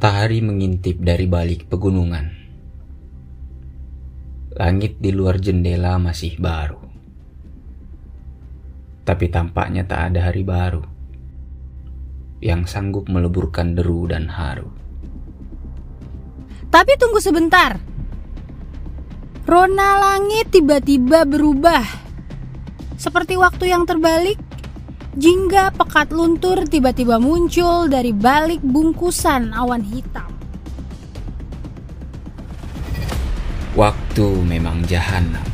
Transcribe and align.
Matahari 0.00 0.40
mengintip 0.40 0.96
dari 0.96 1.28
balik 1.28 1.68
pegunungan. 1.68 2.24
Langit 4.56 4.96
di 4.96 5.12
luar 5.12 5.36
jendela 5.36 6.00
masih 6.00 6.40
baru. 6.40 6.80
Tapi 9.04 9.28
tampaknya 9.28 9.84
tak 9.84 10.08
ada 10.08 10.32
hari 10.32 10.40
baru 10.40 10.80
yang 12.40 12.64
sanggup 12.64 13.12
meleburkan 13.12 13.76
deru 13.76 14.08
dan 14.08 14.32
haru. 14.32 14.72
Tapi 16.72 16.96
tunggu 16.96 17.20
sebentar. 17.20 17.76
Rona 19.44 20.00
langit 20.00 20.48
tiba-tiba 20.48 21.28
berubah. 21.28 21.84
Seperti 22.96 23.36
waktu 23.36 23.68
yang 23.68 23.84
terbalik, 23.84 24.40
jingga 25.18 25.74
pekat 25.74 26.14
luntur 26.14 26.62
tiba-tiba 26.70 27.18
muncul 27.18 27.90
dari 27.90 28.14
balik 28.14 28.62
bungkusan 28.62 29.50
awan 29.50 29.82
hitam. 29.82 30.30
Waktu 33.74 34.26
memang 34.46 34.86
jahanam. 34.86 35.46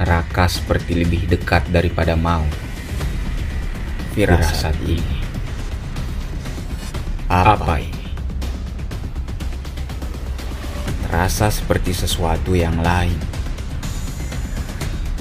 Neraka 0.00 0.48
seperti 0.48 1.04
lebih 1.04 1.28
dekat 1.28 1.68
daripada 1.68 2.16
maut. 2.16 2.48
Firasat 4.12 4.76
ini. 4.84 5.16
Apa 7.32 7.80
ini? 7.80 8.04
Terasa 11.08 11.48
seperti 11.48 11.96
sesuatu 11.96 12.52
yang 12.52 12.80
lain. 12.80 13.16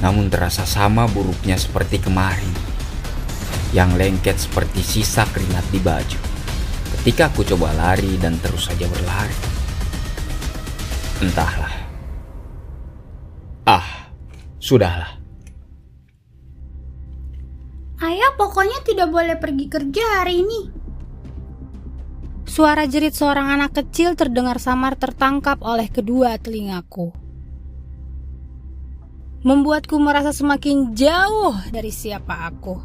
Namun 0.02 0.34
terasa 0.34 0.66
sama 0.66 1.06
buruknya 1.06 1.56
seperti 1.56 2.02
kemarin. 2.02 2.50
Yang 3.72 3.92
lengket 3.96 4.38
seperti 4.42 4.82
sisa 4.82 5.24
keringat 5.30 5.66
di 5.70 5.80
baju. 5.80 6.20
Ketika 7.00 7.30
aku 7.30 7.46
coba 7.46 7.72
lari 7.78 8.18
dan 8.18 8.36
terus 8.42 8.68
saja 8.68 8.90
berlari. 8.90 9.38
Entahlah. 11.22 11.74
Ah, 13.70 14.10
sudahlah. 14.58 15.22
Ayah 18.02 18.34
pokoknya 18.34 18.82
tidak 18.82 19.14
boleh 19.14 19.38
pergi 19.38 19.66
kerja 19.70 20.04
hari 20.18 20.42
ini. 20.42 20.62
Suara 22.50 22.90
jerit 22.90 23.14
seorang 23.14 23.54
anak 23.54 23.78
kecil 23.78 24.18
terdengar 24.18 24.58
samar 24.58 24.98
tertangkap 24.98 25.62
oleh 25.62 25.88
kedua 25.88 26.36
telingaku. 26.42 27.31
Membuatku 29.42 29.98
merasa 29.98 30.30
semakin 30.30 30.94
jauh 30.94 31.58
dari 31.74 31.90
siapa 31.90 32.46
aku. 32.46 32.78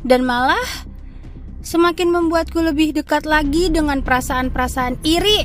Dan 0.00 0.24
malah 0.24 0.64
semakin 1.60 2.08
membuatku 2.08 2.64
lebih 2.64 2.96
dekat 2.96 3.28
lagi 3.28 3.68
dengan 3.68 4.00
perasaan-perasaan 4.00 5.04
iri 5.04 5.44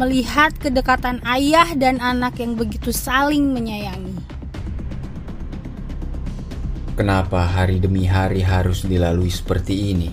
melihat 0.00 0.56
kedekatan 0.56 1.20
ayah 1.28 1.76
dan 1.76 2.00
anak 2.00 2.40
yang 2.40 2.56
begitu 2.56 2.88
saling 2.88 3.52
menyayangi. 3.52 4.16
Kenapa 6.96 7.44
hari 7.44 7.84
demi 7.84 8.08
hari 8.08 8.40
harus 8.40 8.88
dilalui 8.88 9.28
seperti 9.28 9.92
ini? 9.92 10.08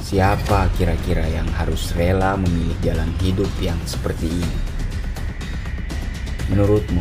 Siapa 0.00 0.72
kira-kira 0.80 1.28
yang 1.28 1.48
harus 1.60 1.92
rela 1.92 2.32
memilih 2.40 2.80
jalan 2.80 3.12
hidup 3.20 3.52
yang 3.60 3.76
seperti 3.84 4.32
ini? 4.32 4.73
Menurutmu, 6.52 7.00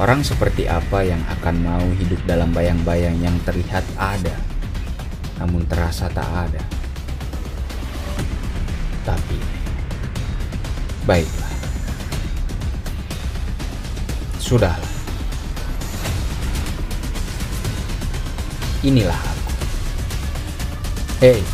orang 0.00 0.24
seperti 0.24 0.64
apa 0.64 1.04
yang 1.04 1.20
akan 1.28 1.60
mau 1.60 1.84
hidup 2.00 2.24
dalam 2.24 2.56
bayang-bayang 2.56 3.20
yang 3.20 3.36
terlihat 3.44 3.84
ada, 4.00 4.32
namun 5.36 5.68
terasa 5.68 6.08
tak 6.08 6.24
ada? 6.24 6.62
Tapi, 9.04 9.36
baiklah. 11.04 11.52
Sudahlah. 14.40 14.94
Inilah 18.80 19.20
aku. 19.20 19.52
Hei, 21.20 21.44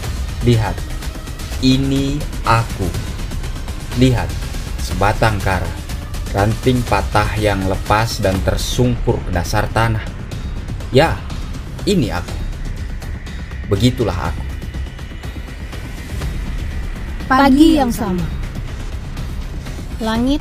lihat. 0.46 0.78
Ini 1.58 2.22
aku. 2.46 2.86
Lihat, 3.98 4.30
sebatang 4.78 5.42
kara. 5.42 5.85
Ranting 6.34 6.82
patah 6.86 7.38
yang 7.38 7.62
lepas 7.70 8.18
dan 8.18 8.34
tersungkur 8.42 9.18
ke 9.26 9.30
dasar 9.30 9.70
tanah. 9.70 10.02
Ya, 10.90 11.14
ini 11.86 12.10
aku. 12.10 12.34
Begitulah 13.70 14.30
aku. 14.30 14.42
Pagi 17.26 17.78
yang 17.78 17.90
sama. 17.90 18.22
Langit 19.98 20.38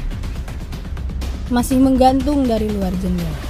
masih 1.50 1.78
menggantung 1.78 2.46
dari 2.46 2.70
luar 2.70 2.94
jendela. 3.02 3.42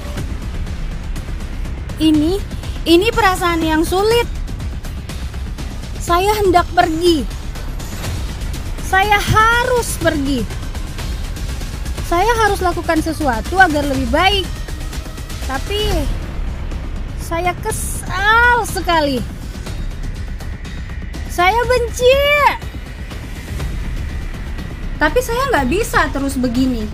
Ini, 1.96 2.40
ini 2.84 3.08
perasaan 3.12 3.64
yang 3.64 3.88
sulit. 3.88 4.28
Saya 6.04 6.36
hendak 6.44 6.68
pergi. 6.76 7.24
Saya 8.84 9.18
harus 9.18 9.96
pergi. 9.98 10.65
Saya 12.06 12.32
harus 12.46 12.62
lakukan 12.62 13.02
sesuatu 13.02 13.58
agar 13.58 13.82
lebih 13.82 14.06
baik. 14.14 14.46
Tapi 15.50 16.06
saya 17.18 17.54
kesal 17.58 18.62
sekali. 18.70 19.18
Saya 21.30 21.58
benci. 21.66 22.14
Tapi 24.96 25.20
saya 25.20 25.50
nggak 25.52 25.68
bisa 25.68 26.08
terus 26.14 26.38
begini. 26.38 26.86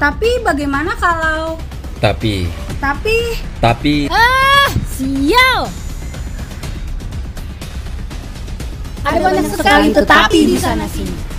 Tapi 0.00 0.40
bagaimana 0.42 0.96
kalau... 0.96 1.60
Tapi, 1.98 2.46
Tapi 2.78 3.18
tapi 3.58 4.06
Ah, 4.06 4.70
sial. 4.86 5.66
ada 9.02 9.18
banyak 9.18 9.50
sekali 9.50 9.88
tetapi 9.90 10.38
di 10.46 10.56
sana 10.60 10.86
sini. 10.86 11.37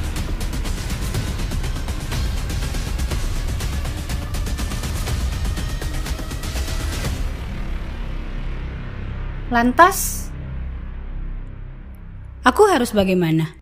Lantas, 9.49 10.29
aku 12.45 12.69
harus 12.69 12.93
bagaimana? 12.93 13.58